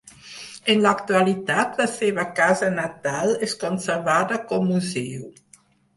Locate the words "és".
3.49-3.57